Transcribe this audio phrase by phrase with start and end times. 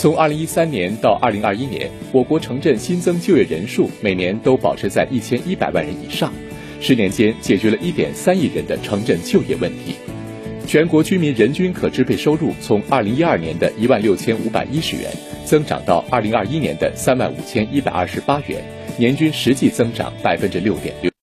[0.00, 6.32] 从二零一三年到二零二一年我国城镇新增就业人数每年都保持在一千一百万人以上
[6.80, 9.96] 十年间解决了一点三亿人的城镇就业问题。
[10.66, 15.12] 全国居民人均可支配收入从二零一二年的一万六千五百一十元
[15.44, 18.64] 增长到二零二一年的三万五千一百二十八元
[18.96, 21.10] 年均实际增长百分之六点六。